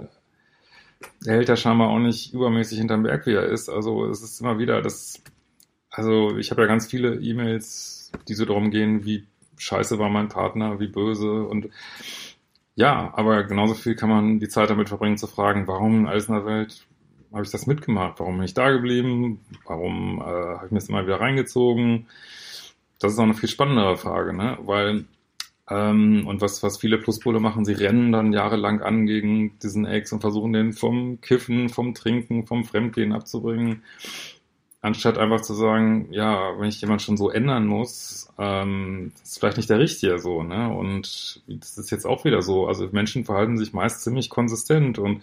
er 1.26 1.36
hält 1.36 1.50
ja 1.50 1.56
scheinbar 1.56 1.90
auch 1.90 2.00
nicht 2.00 2.34
übermäßig 2.34 2.78
hinterm 2.78 3.04
Berg, 3.04 3.26
wie 3.26 3.34
er 3.34 3.48
ist. 3.48 3.68
Also, 3.68 4.06
es 4.06 4.22
ist 4.22 4.40
immer 4.40 4.60
wieder 4.60 4.82
das, 4.82 5.22
also 5.90 6.38
ich 6.38 6.52
habe 6.52 6.62
ja 6.62 6.68
ganz 6.68 6.88
viele 6.88 7.16
E-Mails, 7.16 7.97
die 8.27 8.33
so 8.33 8.45
darum 8.45 8.71
gehen, 8.71 9.05
wie 9.05 9.25
scheiße 9.57 10.00
war 10.00 10.09
mein 10.09 10.29
Partner, 10.29 10.79
wie 10.79 10.88
böse 10.88 11.43
und 11.43 11.69
ja, 12.75 13.12
aber 13.15 13.43
genauso 13.43 13.74
viel 13.74 13.95
kann 13.95 14.09
man 14.09 14.39
die 14.39 14.50
Zeit 14.50 14.69
damit 14.69 14.89
verbringen 14.89 15.17
zu 15.17 15.25
fragen, 15.25 15.67
warum 15.67 16.01
in 16.01 16.07
alles 16.07 16.27
in 16.27 16.36
der 16.36 16.45
Welt 16.45 16.86
habe 17.33 17.43
ich 17.43 17.50
das 17.50 17.65
mitgemacht? 17.65 18.19
Warum 18.19 18.36
bin 18.38 18.45
ich 18.45 18.53
da 18.53 18.69
geblieben? 18.69 19.39
Warum 19.65 20.21
äh, 20.21 20.24
habe 20.24 20.65
ich 20.67 20.71
mir 20.71 20.79
das 20.79 20.89
immer 20.89 21.05
wieder 21.05 21.19
reingezogen? 21.19 22.07
Das 23.00 23.13
ist 23.13 23.19
auch 23.19 23.24
eine 23.24 23.33
viel 23.33 23.50
spannendere 23.50 23.97
Frage, 23.97 24.33
ne? 24.33 24.57
Weil 24.62 25.05
ähm, 25.69 26.25
und 26.27 26.39
was, 26.41 26.63
was 26.63 26.77
viele 26.77 26.97
Pluspole 26.97 27.39
machen, 27.39 27.65
sie 27.65 27.74
rennen 27.74 28.12
dann 28.12 28.31
jahrelang 28.31 28.81
an 28.81 29.05
gegen 29.05 29.57
diesen 29.59 29.86
Ex 29.86 30.13
und 30.13 30.21
versuchen 30.21 30.53
den 30.53 30.74
vom 30.74 31.19
Kiffen, 31.19 31.69
vom 31.69 31.93
Trinken, 31.93 32.45
vom 32.45 32.63
Fremdgehen 32.63 33.12
abzubringen 33.12 33.83
anstatt 34.81 35.17
einfach 35.17 35.41
zu 35.41 35.53
sagen, 35.53 36.07
ja, 36.12 36.60
wenn 36.60 36.69
ich 36.69 36.81
jemand 36.81 37.01
schon 37.01 37.17
so 37.17 37.29
ändern 37.29 37.65
muss, 37.65 38.29
ähm, 38.38 39.12
ist 39.24 39.39
vielleicht 39.39 39.57
nicht 39.57 39.69
der 39.69 39.79
Richtige 39.79 40.19
so, 40.19 40.43
ne? 40.43 40.69
Und 40.69 41.41
das 41.48 41.77
ist 41.77 41.89
jetzt 41.89 42.05
auch 42.05 42.25
wieder 42.25 42.41
so. 42.41 42.67
Also 42.67 42.88
Menschen 42.91 43.25
verhalten 43.25 43.57
sich 43.57 43.74
meist 43.74 44.03
ziemlich 44.03 44.29
konsistent 44.29 45.00
und 45.00 45.22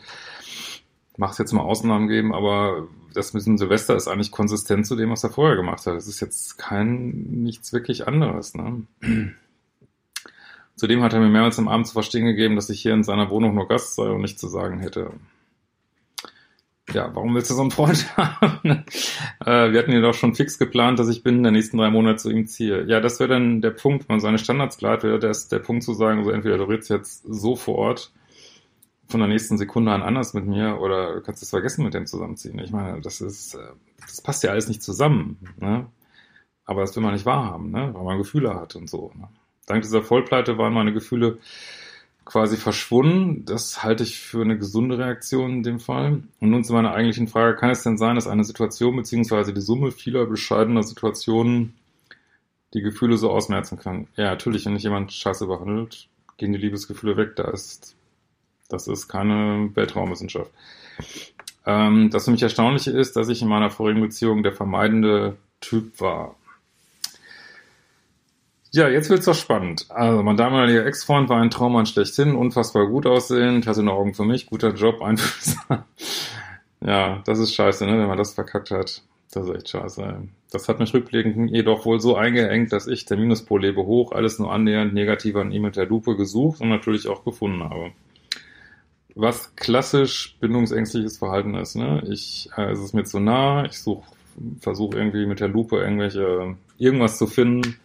macht 1.17 1.33
es 1.33 1.39
jetzt 1.39 1.53
mal 1.53 1.63
Ausnahmen 1.63 2.09
geben, 2.09 2.35
aber 2.35 2.89
das 3.15 3.33
mit 3.33 3.47
dem 3.47 3.57
Silvester 3.57 3.95
ist 3.95 4.09
eigentlich 4.09 4.33
konsistent 4.33 4.87
zu 4.87 4.97
dem, 4.97 5.11
was 5.11 5.23
er 5.23 5.31
vorher 5.31 5.57
gemacht 5.57 5.87
hat. 5.87 5.95
Das 5.95 6.09
ist 6.09 6.21
jetzt 6.21 6.59
kein 6.59 7.11
nichts 7.45 7.73
wirklich 7.73 8.09
anderes, 8.09 8.55
ne? 8.55 8.83
Zudem 10.77 11.03
hat 11.03 11.13
er 11.13 11.21
mir 11.21 11.29
mehrmals 11.29 11.59
am 11.61 11.69
Abend 11.69 11.87
zu 11.87 11.93
verstehen 11.93 12.25
gegeben, 12.25 12.57
dass 12.57 12.69
ich 12.69 12.83
hier 12.83 12.95
in 12.95 13.05
seiner 13.05 13.31
Wohnung 13.31 13.55
nur 13.55 13.69
Gast 13.69 13.95
sei 13.95 14.09
und 14.09 14.23
nichts 14.23 14.41
zu 14.41 14.49
sagen 14.49 14.81
hätte 14.81 15.13
ja, 16.95 17.15
warum 17.15 17.35
willst 17.35 17.51
du 17.51 17.55
so 17.55 17.63
einen 17.63 17.71
Freund 17.71 18.07
haben? 18.17 18.85
äh, 19.45 19.73
wir 19.73 19.79
hatten 19.79 19.93
ja 19.93 20.01
doch 20.01 20.15
schon 20.15 20.35
fix 20.35 20.59
geplant, 20.59 20.99
dass 20.99 21.09
ich 21.09 21.23
binnen 21.23 21.43
der 21.43 21.53
nächsten 21.53 21.79
drei 21.79 21.91
Monate 21.91 22.17
zu 22.17 22.31
ihm 22.31 22.47
ziehe. 22.47 22.85
Ja, 22.85 23.01
das 23.01 23.21
wäre 23.21 23.29
dann 23.29 23.61
der 23.61 23.71
Punkt, 23.71 24.09
wenn 24.09 24.15
man 24.15 24.21
seine 24.21 24.39
Standards 24.39 24.79
klar 24.79 25.03
wäre, 25.03 25.19
der 25.19 25.31
ist 25.31 25.53
der 25.53 25.59
Punkt 25.59 25.83
zu 25.83 25.95
sagen, 25.95 26.25
so 26.25 26.31
entweder 26.31 26.59
du 26.59 26.65
redest 26.65 26.91
jetzt 26.91 27.25
sofort 27.25 28.13
von 29.09 29.21
der 29.21 29.29
nächsten 29.29 29.59
Sekunde 29.59 29.93
an 29.93 30.03
anders 30.03 30.35
mit 30.35 30.47
mir 30.47 30.81
oder 30.81 31.15
du 31.15 31.21
kannst 31.21 31.43
es 31.43 31.51
vergessen 31.51 31.85
mit 31.85 31.95
dem 31.95 32.07
zusammenziehen. 32.07 32.59
Ich 32.59 32.71
meine, 32.71 33.01
das 33.01 33.21
ist, 33.21 33.55
äh, 33.55 33.59
das 34.01 34.21
passt 34.21 34.43
ja 34.43 34.51
alles 34.51 34.69
nicht 34.69 34.83
zusammen, 34.83 35.39
ne? 35.59 35.87
Aber 36.67 36.81
das 36.81 36.97
will 36.97 37.03
man 37.03 37.13
nicht 37.13 37.27
wahrhaben, 37.27 37.71
ne? 37.71 37.91
Weil 37.93 38.05
man 38.05 38.19
Gefühle 38.19 38.55
hat 38.55 38.75
und 38.75 38.89
so. 38.89 39.13
Ne? 39.15 39.29
Dank 39.67 39.83
dieser 39.83 40.03
Vollpleite 40.03 40.57
waren 40.59 40.73
meine 40.73 40.93
Gefühle 40.93 41.39
quasi 42.25 42.57
verschwunden. 42.57 43.45
Das 43.45 43.83
halte 43.83 44.03
ich 44.03 44.19
für 44.19 44.43
eine 44.43 44.59
gesunde 44.59 44.99
Reaktion 44.99 45.53
in 45.53 45.63
dem 45.63 45.81
Fall. 45.81 46.23
Und 46.41 46.51
nun 46.51 46.65
zu 46.65 46.73
meiner 46.73 46.95
eigentlichen 46.95 47.29
Frage, 47.29 47.57
kann 47.57 47.71
es 47.71 47.83
denn 47.83 47.99
sein, 47.99 48.15
dass 48.15 48.27
eine 48.27 48.45
Situation 48.45 48.97
beziehungsweise 48.97 49.53
die 49.53 49.61
Summe 49.61 49.93
vieler 49.93 50.27
bescheidener 50.27 50.83
Situationen 50.83 51.75
die 52.73 52.81
Gefühle 52.81 53.17
so 53.17 53.31
ausmerzen 53.31 53.79
kann? 53.79 54.09
Ja, 54.17 54.31
natürlich, 54.31 54.67
wenn 54.67 54.75
dich 54.75 54.83
jemand 54.83 55.13
scheiße 55.13 55.47
behandelt, 55.47 56.09
gehen 56.37 56.53
die 56.53 56.59
Liebesgefühle 56.59 57.17
weg. 57.17 57.37
Da 57.37 57.51
ist, 57.51 57.95
das 58.69 58.89
ist 58.89 59.09
keine 59.09 59.71
Weltraumwissenschaft. 59.75 60.51
Ähm, 61.67 62.11
das 62.11 62.25
für 62.25 62.31
mich 62.31 62.43
Erstaunliche 62.43 62.91
ist, 62.91 63.17
dass 63.17 63.29
ich 63.29 63.43
in 63.43 63.49
meiner 63.49 63.71
vorigen 63.71 64.01
Beziehung 64.01 64.43
der 64.43 64.53
vermeidende 64.53 65.37
Typ 65.61 66.01
war. 66.01 66.37
Ja, 68.75 68.89
jetzt 68.89 69.09
wird's 69.09 69.27
doch 69.27 69.37
spannend. 69.37 69.87
Also, 69.89 70.25
mein 70.25 70.37
damaliger 70.37 70.85
Ex-Freund 70.85 71.29
war 71.29 71.41
ein 71.41 71.51
Traummann 71.51 71.87
schlechthin, 71.87 72.35
unfassbar 72.35 72.89
gut 72.89 73.07
aussehend, 73.07 73.69
hatte 73.69 73.85
nur 73.85 73.95
Augen 73.95 74.15
für 74.15 74.25
mich, 74.25 74.47
guter 74.47 74.75
Job, 74.75 75.01
Einfluss. 75.01 75.57
ja, 76.81 77.23
das 77.25 77.39
ist 77.39 77.55
scheiße, 77.55 77.87
ne, 77.87 78.01
wenn 78.01 78.09
man 78.09 78.19
das 78.19 78.35
verkackt 78.35 78.73
hat. 78.73 79.03
Das 79.31 79.47
ist 79.47 79.55
echt 79.55 79.69
scheiße. 79.69 80.23
Das 80.51 80.69
hat 80.69 80.81
mich 80.81 80.93
rückblickend 80.93 81.53
jedoch 81.53 81.87
wohl 81.87 82.01
so 82.01 82.17
eingeengt, 82.17 82.73
dass 82.73 82.89
ich 82.89 83.05
der 83.05 83.17
Minuspol 83.17 83.61
lebe 83.61 83.87
hoch, 83.87 84.11
alles 84.11 84.41
nur 84.41 84.53
annähernd 84.53 84.93
negativ 84.93 85.37
an 85.37 85.53
ihm 85.53 85.63
mit 85.63 85.77
der 85.77 85.87
Lupe 85.87 86.17
gesucht 86.17 86.61
und 86.61 86.69
natürlich 86.69 87.07
auch 87.07 87.25
gefunden 87.25 87.63
habe. 87.63 87.93
Was 89.15 89.55
klassisch 89.55 90.37
bindungsängstliches 90.41 91.19
Verhalten 91.19 91.55
ist, 91.55 91.77
ne? 91.77 92.03
Ich, 92.11 92.51
äh, 92.57 92.73
es 92.73 92.81
ist 92.81 92.93
mir 92.93 93.05
zu 93.05 93.21
nah, 93.21 93.67
ich 93.67 93.79
suche, 93.79 94.03
versuche 94.59 94.99
irgendwie 94.99 95.27
mit 95.27 95.39
der 95.39 95.47
Lupe 95.47 95.77
irgendwelche, 95.77 96.57
irgendwas 96.77 97.19
zu 97.19 97.29
finden, 97.29 97.77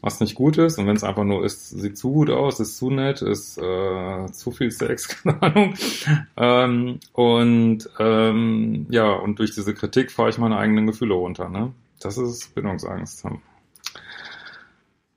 was 0.00 0.20
nicht 0.20 0.34
gut 0.34 0.58
ist. 0.58 0.78
Und 0.78 0.86
wenn 0.86 0.96
es 0.96 1.04
einfach 1.04 1.24
nur 1.24 1.44
ist, 1.44 1.70
sieht 1.70 1.98
zu 1.98 2.12
gut 2.12 2.30
aus, 2.30 2.60
ist 2.60 2.78
zu 2.78 2.90
nett, 2.90 3.22
ist 3.22 3.58
äh, 3.58 4.26
zu 4.32 4.50
viel 4.50 4.70
Sex, 4.70 5.08
keine 5.22 5.42
Ahnung. 5.42 5.74
Ähm, 6.36 7.00
und 7.12 7.88
ähm, 7.98 8.86
ja, 8.90 9.12
und 9.12 9.38
durch 9.38 9.54
diese 9.54 9.74
Kritik 9.74 10.10
fahre 10.10 10.30
ich 10.30 10.38
meine 10.38 10.58
eigenen 10.58 10.86
Gefühle 10.86 11.14
runter. 11.14 11.48
Ne? 11.48 11.72
Das 12.00 12.18
ist 12.18 12.54
Bindungsangst. 12.54 13.24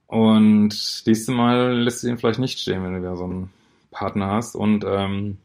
Und 0.08 1.04
nächstes 1.06 1.28
Mal 1.28 1.80
lässt 1.80 2.04
du 2.04 2.08
ihn 2.08 2.18
vielleicht 2.18 2.40
nicht 2.40 2.60
stehen, 2.60 2.84
wenn 2.84 2.94
du 2.94 3.00
wieder 3.00 3.16
so 3.16 3.24
einen 3.24 3.50
Partner 3.92 4.28
hast. 4.28 4.56
Und 4.56 4.84
ähm, 4.86 5.38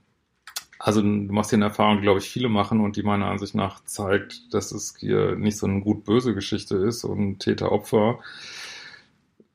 also 0.79 1.01
du 1.03 1.09
machst 1.09 1.51
hier 1.51 1.59
eine 1.59 1.67
Erfahrung, 1.67 1.97
die, 1.97 2.03
glaube 2.03 2.19
ich, 2.19 2.29
viele 2.29 2.49
machen 2.49 2.81
und 2.81 2.97
die 2.97 3.03
meiner 3.03 3.27
Ansicht 3.27 3.55
nach 3.55 3.85
zeigt, 3.85 4.53
dass 4.53 4.73
es 4.73 4.95
hier 4.99 5.37
nicht 5.37 5.59
so 5.59 5.67
eine 5.67 5.81
gut-böse 5.81 6.35
Geschichte 6.35 6.77
ist 6.77 7.05
und 7.05 7.41
Täter-Opfer, 7.41 8.19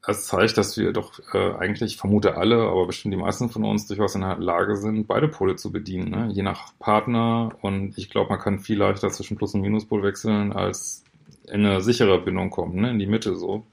es 0.07 0.25
zeigt, 0.25 0.57
dass 0.57 0.77
wir 0.77 0.93
doch 0.93 1.19
äh, 1.33 1.53
eigentlich, 1.55 1.93
ich 1.93 1.97
vermute 1.97 2.35
alle, 2.35 2.63
aber 2.63 2.87
bestimmt 2.87 3.13
die 3.13 3.19
meisten 3.19 3.49
von 3.49 3.63
uns 3.63 3.87
durchaus 3.87 4.15
in 4.15 4.21
der 4.21 4.37
Lage 4.37 4.75
sind, 4.75 5.07
beide 5.07 5.27
Pole 5.27 5.55
zu 5.55 5.71
bedienen, 5.71 6.09
ne? 6.09 6.29
je 6.31 6.41
nach 6.41 6.73
Partner. 6.79 7.51
Und 7.61 7.97
ich 7.97 8.09
glaube, 8.09 8.29
man 8.29 8.39
kann 8.39 8.59
viel 8.59 8.79
leichter 8.79 9.09
zwischen 9.09 9.37
Plus- 9.37 9.53
und 9.53 9.61
Minuspol 9.61 10.01
wechseln, 10.01 10.53
als 10.53 11.03
in 11.47 11.65
eine 11.65 11.81
sichere 11.81 12.19
Bindung 12.19 12.49
kommen, 12.49 12.81
ne? 12.81 12.89
in 12.91 12.99
die 12.99 13.05
Mitte 13.05 13.35
so. 13.35 13.63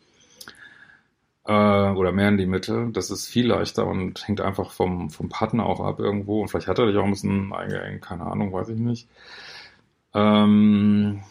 Äh, 1.46 1.52
oder 1.52 2.12
mehr 2.12 2.28
in 2.28 2.36
die 2.36 2.46
Mitte. 2.46 2.90
Das 2.92 3.10
ist 3.10 3.26
viel 3.26 3.46
leichter 3.46 3.86
und 3.86 4.28
hängt 4.28 4.42
einfach 4.42 4.72
vom, 4.72 5.08
vom 5.08 5.30
Partner 5.30 5.64
auch 5.64 5.80
ab 5.80 5.98
irgendwo. 5.98 6.42
Und 6.42 6.48
vielleicht 6.48 6.68
hat 6.68 6.78
er 6.78 6.86
dich 6.86 6.96
auch 6.98 7.04
ein 7.04 7.10
bisschen 7.10 7.54
eingeengt, 7.54 8.02
keine 8.02 8.26
Ahnung, 8.26 8.52
weiß 8.52 8.68
ich 8.68 8.78
nicht. 8.78 9.08
Ähm, 10.12 11.22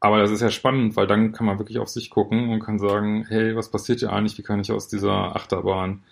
aber 0.00 0.18
das 0.18 0.30
ist 0.30 0.40
ja 0.40 0.50
spannend, 0.50 0.96
weil 0.96 1.06
dann 1.06 1.32
kann 1.32 1.46
man 1.46 1.58
wirklich 1.58 1.78
auf 1.78 1.88
sich 1.88 2.10
gucken 2.10 2.50
und 2.50 2.60
kann 2.60 2.78
sagen, 2.78 3.26
hey, 3.28 3.54
was 3.54 3.70
passiert 3.70 4.00
hier 4.00 4.12
eigentlich? 4.12 4.38
Wie 4.38 4.42
kann 4.42 4.60
ich 4.60 4.72
aus 4.72 4.88
dieser 4.88 5.36
Achterbahn 5.36 6.02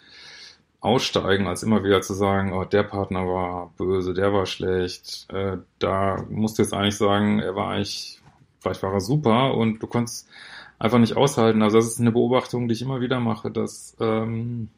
aussteigen, 0.81 1.47
als 1.47 1.63
immer 1.63 1.83
wieder 1.83 2.03
zu 2.03 2.15
sagen, 2.15 2.53
oh, 2.53 2.65
der 2.65 2.85
Partner 2.85 3.27
war 3.27 3.73
böse, 3.77 4.15
der 4.15 4.33
war 4.33 4.47
schlecht. 4.47 5.27
Äh, 5.33 5.59
da 5.79 6.25
musst 6.29 6.59
du 6.59 6.63
jetzt 6.63 6.75
eigentlich 6.75 6.97
sagen, 6.97 7.41
er 7.41 7.57
war 7.57 7.71
eigentlich, 7.71 8.21
vielleicht 8.61 8.83
war 8.83 8.93
er 8.93 9.01
super 9.01 9.55
und 9.55 9.83
du 9.83 9.87
konntest 9.87 10.29
einfach 10.79 10.99
nicht 10.99 11.17
aushalten. 11.17 11.63
Also 11.63 11.79
das 11.79 11.87
ist 11.87 12.01
eine 12.01 12.13
Beobachtung, 12.13 12.69
die 12.69 12.75
ich 12.75 12.83
immer 12.83 13.01
wieder 13.01 13.21
mache, 13.21 13.51
dass 13.51 13.97
ähm, 14.01 14.69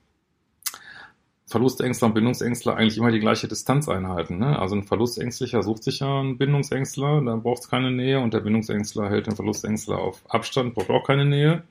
Verlustängstler 1.50 2.06
und 2.06 2.14
Bindungsängstler 2.14 2.76
eigentlich 2.76 2.96
immer 2.96 3.10
die 3.10 3.18
gleiche 3.18 3.48
Distanz 3.48 3.88
einhalten. 3.88 4.38
Ne? 4.38 4.56
Also 4.56 4.76
ein 4.76 4.84
Verlustängstlicher 4.84 5.64
sucht 5.64 5.82
sich 5.82 5.98
ja 5.98 6.20
einen 6.20 6.38
Bindungsängstler, 6.38 7.20
da 7.22 7.34
braucht 7.34 7.62
es 7.62 7.68
keine 7.68 7.90
Nähe 7.90 8.20
und 8.20 8.32
der 8.32 8.38
Bindungsängstler 8.38 9.10
hält 9.10 9.26
den 9.26 9.34
Verlustängstler 9.34 9.98
auf 9.98 10.22
Abstand, 10.28 10.76
braucht 10.76 10.90
auch 10.90 11.04
keine 11.04 11.24
Nähe. 11.24 11.64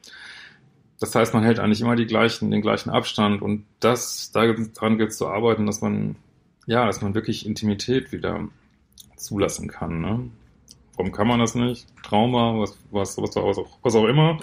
Das 0.99 1.15
heißt, 1.15 1.33
man 1.33 1.43
hält 1.43 1.59
eigentlich 1.59 1.79
immer 1.79 1.95
die 1.95 2.07
gleichen, 2.07 2.51
den 2.51 2.61
gleichen 2.61 2.89
Abstand 2.89 3.41
und 3.41 3.63
das, 3.79 4.31
daran 4.33 4.97
gilt 4.97 5.11
es 5.11 5.17
zu 5.17 5.27
arbeiten, 5.27 5.65
dass 5.65 5.79
man, 5.79 6.17
ja, 6.65 6.85
dass 6.85 7.01
man 7.01 7.15
wirklich 7.15 7.45
Intimität 7.45 8.11
wieder 8.11 8.49
zulassen 9.15 9.69
kann. 9.69 10.01
Ne? 10.01 10.29
Warum 10.97 11.13
kann 11.13 11.27
man 11.27 11.39
das 11.39 11.55
nicht? 11.55 11.87
Trauma, 12.03 12.59
was, 12.59 12.77
was, 12.91 13.17
was, 13.17 13.33
was, 13.37 13.57
auch, 13.57 13.77
was 13.81 13.95
auch 13.95 14.07
immer. 14.07 14.39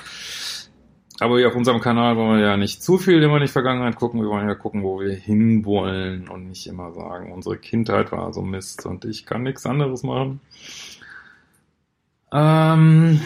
Aber 1.19 1.39
hier 1.39 1.49
auf 1.49 1.57
unserem 1.57 1.81
Kanal 1.81 2.17
wollen 2.17 2.39
wir 2.39 2.47
ja 2.47 2.57
nicht 2.59 2.83
zu 2.83 2.99
viel 2.99 3.23
immer 3.23 3.37
in 3.37 3.43
die 3.43 3.49
Vergangenheit 3.49 3.97
gucken. 3.97 4.21
Wir 4.21 4.29
wollen 4.29 4.49
ja 4.49 4.55
gucken, 4.55 4.83
wo 4.83 5.01
wir 5.01 5.15
hinwollen 5.15 6.29
und 6.29 6.47
nicht 6.49 6.67
immer 6.67 6.93
sagen, 6.93 7.33
unsere 7.33 7.57
Kindheit 7.57 8.13
war 8.13 8.35
so 8.35 8.43
Mist 8.43 8.85
und 8.85 9.07
ich 9.07 9.25
kann 9.25 9.43
nichts 9.43 9.65
anderes 9.65 10.03
machen. 10.03 10.41
Ähm, 12.33 13.21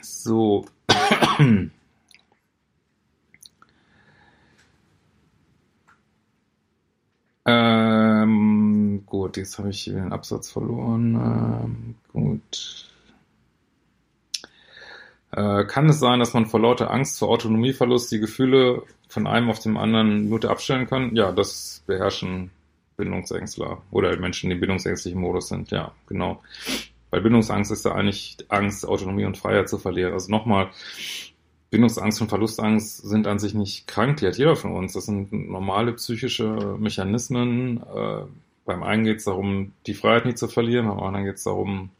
so. 0.00 0.64
ähm, 7.46 9.02
gut, 9.04 9.36
jetzt 9.36 9.58
habe 9.58 9.68
ich 9.68 9.84
den 9.84 10.12
Absatz 10.12 10.50
verloren. 10.50 11.14
Ähm, 11.14 11.96
gut. 12.10 12.93
Äh, 15.36 15.64
kann 15.64 15.88
es 15.88 15.98
sein, 15.98 16.20
dass 16.20 16.32
man 16.32 16.46
vor 16.46 16.60
lauter 16.60 16.90
Angst 16.90 17.18
vor 17.18 17.28
Autonomieverlust 17.28 18.12
die 18.12 18.20
Gefühle 18.20 18.82
von 19.08 19.26
einem 19.26 19.50
auf 19.50 19.58
dem 19.58 19.76
anderen 19.76 20.24
Minute 20.24 20.48
abstellen 20.48 20.86
kann? 20.86 21.16
Ja, 21.16 21.32
das 21.32 21.82
beherrschen 21.86 22.50
Bindungsängstler 22.96 23.82
oder 23.90 24.16
Menschen, 24.16 24.50
die 24.50 24.54
im 24.54 24.60
bindungsängstlichen 24.60 25.20
Modus 25.20 25.48
sind. 25.48 25.70
Ja, 25.72 25.92
genau. 26.06 26.40
Weil 27.10 27.22
Bindungsangst 27.22 27.72
ist 27.72 27.84
ja 27.84 27.92
eigentlich 27.92 28.38
Angst, 28.48 28.86
Autonomie 28.86 29.24
und 29.24 29.36
Freiheit 29.36 29.68
zu 29.68 29.78
verlieren. 29.78 30.12
Also 30.12 30.30
nochmal, 30.30 30.70
Bindungsangst 31.70 32.20
und 32.20 32.28
Verlustangst 32.28 32.98
sind 32.98 33.26
an 33.26 33.40
sich 33.40 33.54
nicht 33.54 33.88
krank, 33.88 34.18
die 34.18 34.28
hat 34.28 34.38
jeder 34.38 34.54
von 34.54 34.72
uns. 34.72 34.92
Das 34.92 35.06
sind 35.06 35.32
normale 35.32 35.94
psychische 35.94 36.76
Mechanismen. 36.78 37.82
Äh, 37.82 38.22
beim 38.64 38.84
einen 38.84 39.02
geht 39.02 39.18
es 39.18 39.24
darum, 39.24 39.72
die 39.86 39.94
Freiheit 39.94 40.26
nicht 40.26 40.38
zu 40.38 40.46
verlieren, 40.46 40.86
beim 40.86 41.00
anderen 41.00 41.24
geht 41.24 41.36
es 41.36 41.42
darum, 41.42 41.90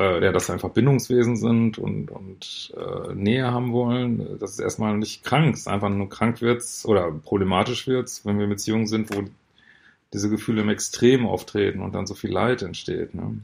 äh, 0.00 0.24
ja, 0.24 0.32
dass 0.32 0.50
einfach 0.50 0.70
Bindungswesen 0.70 1.36
sind 1.36 1.78
und, 1.78 2.10
und 2.10 2.72
äh, 2.76 3.14
Nähe 3.14 3.52
haben 3.52 3.72
wollen. 3.72 4.38
Das 4.40 4.52
ist 4.52 4.60
erstmal 4.60 4.96
nicht 4.96 5.24
krank. 5.24 5.54
Ist 5.54 5.68
einfach 5.68 5.90
nur 5.90 6.08
krank 6.08 6.40
wird's 6.40 6.86
oder 6.86 7.12
problematisch 7.12 7.86
wird's, 7.86 8.24
wenn 8.24 8.38
wir 8.38 8.44
in 8.44 8.50
Beziehungen 8.50 8.86
sind, 8.86 9.14
wo 9.14 9.24
diese 10.12 10.30
Gefühle 10.30 10.62
im 10.62 10.70
Extrem 10.70 11.26
auftreten 11.26 11.80
und 11.82 11.94
dann 11.94 12.06
so 12.06 12.14
viel 12.14 12.32
Leid 12.32 12.62
entsteht. 12.62 13.14
Ne? 13.14 13.38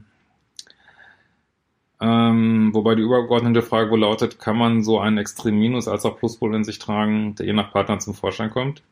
Ähm, 2.01 2.71
wobei 2.73 2.95
die 2.95 3.03
übergeordnete 3.03 3.63
Frage 3.63 3.91
wohl 3.91 4.01
lautet, 4.01 4.39
kann 4.39 4.57
man 4.57 4.83
so 4.83 4.99
einen 4.99 5.19
extremen 5.19 5.59
Minus 5.59 5.89
als 5.89 6.05
auch 6.05 6.19
Pluspol 6.19 6.55
in 6.55 6.65
sich 6.65 6.79
tragen, 6.79 7.35
der 7.37 7.47
je 7.47 7.53
nach 7.53 7.73
Partner 7.73 7.99
zum 7.99 8.15
Vorschein 8.15 8.51
kommt? 8.51 8.83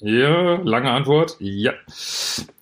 Ja, 0.00 0.56
lange 0.62 0.90
Antwort. 0.90 1.36
Ja. 1.38 1.72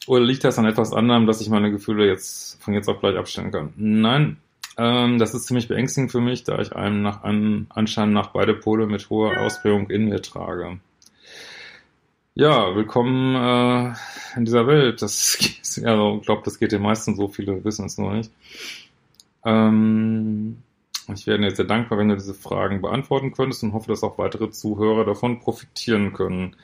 Oder 0.07 0.25
liegt 0.25 0.45
das 0.45 0.59
an 0.59 0.67
etwas 0.67 0.93
anderem, 0.93 1.27
dass 1.27 1.41
ich 1.41 1.49
meine 1.49 1.71
Gefühle 1.71 2.07
jetzt 2.07 2.63
von 2.63 2.75
jetzt 2.75 2.89
auf 2.89 3.01
gleich 3.01 3.17
abstellen 3.17 3.51
kann? 3.51 3.73
Nein. 3.77 4.37
Ähm, 4.79 5.19
das 5.19 5.35
ist 5.35 5.47
ziemlich 5.47 5.69
beängstigend 5.69 6.13
für 6.13 6.21
mich, 6.21 6.45
da 6.45 6.59
ich 6.61 6.75
einem 6.75 7.03
nach 7.03 7.25
einem 7.25 7.67
anscheinend 7.71 8.15
nach 8.15 8.29
beide 8.29 8.55
Pole 8.55 8.87
mit 8.87 9.11
hoher 9.11 9.39
Ausprägung 9.41 9.91
in 9.91 10.09
mir 10.09 10.23
trage. 10.23 10.79
Ja, 12.35 12.75
willkommen 12.75 13.35
äh, 13.37 13.95
in 14.37 14.47
dieser 14.47 14.67
Welt. 14.67 15.03
Das 15.03 15.39
ja, 15.77 16.15
ich 16.17 16.23
glaube, 16.23 16.43
das 16.45 16.59
geht 16.59 16.73
den 16.73 16.83
meisten 16.83 17.17
so, 17.17 17.29
viele 17.29 17.63
wissen 17.65 17.87
es 17.87 17.99
nur 17.99 18.15
nicht. 18.15 18.31
Ähm, 19.45 20.63
ich 21.13 21.27
wäre 21.27 21.39
dir 21.39 21.55
sehr 21.55 21.67
dankbar, 21.67 21.99
wenn 21.99 22.09
du 22.09 22.15
diese 22.15 22.35
Fragen 22.35 22.81
beantworten 22.81 23.33
könntest 23.33 23.63
und 23.63 23.75
hoffe, 23.75 23.89
dass 23.89 24.03
auch 24.03 24.19
weitere 24.19 24.51
Zuhörer 24.51 25.05
davon 25.05 25.41
profitieren 25.41 26.13
können. 26.15 26.57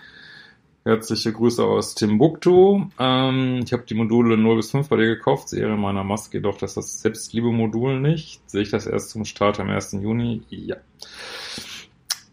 Herzliche 0.89 1.35
Grüße 1.35 1.63
aus 1.63 1.95
Timbuktu. 1.95 2.87
Ähm, 2.99 3.61
ich 3.63 3.75
habe 3.75 3.83
die 3.83 3.95
Module 3.95 4.39
0 4.39 4.57
bis 4.57 4.71
5 4.71 4.89
bei 4.89 4.97
dir 4.97 5.05
gekauft, 5.05 5.51
sehe 5.51 5.67
in 5.67 5.79
meiner 5.79 6.03
Maske 6.03 6.39
jedoch 6.39 6.57
dass 6.57 6.73
das 6.73 7.03
Selbstliebe-Modul 7.03 8.01
nicht. 8.01 8.41
Sehe 8.49 8.63
ich 8.63 8.71
das 8.71 8.87
erst 8.87 9.11
zum 9.11 9.27
Start 9.27 9.61
am 9.61 9.69
1. 9.69 9.99
Juni? 10.01 10.45
Ja. 10.49 10.77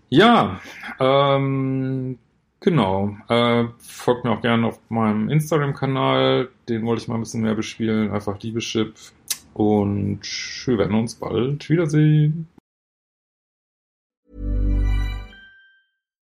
Ja, 0.08 0.62
ähm, 1.02 2.18
genau. 2.62 3.18
Äh, 3.28 3.66
folgt 3.80 4.24
mir 4.24 4.32
auch 4.32 4.42
gerne 4.42 4.68
auf 4.68 4.80
meinem 4.88 5.28
Instagram-Kanal. 5.28 6.48
Den 6.70 6.86
wollte 6.86 7.02
ich 7.02 7.10
mal 7.10 7.16
ein 7.16 7.24
bisschen 7.24 7.42
mehr 7.42 7.56
bespielen. 7.56 8.12
Einfach 8.12 8.40
Liebeschip. 8.40 8.94
Und 9.54 10.22
wir 10.66 10.78
werden 10.78 10.98
uns 10.98 11.16
bald 11.16 11.70
wiedersehen. 11.70 12.48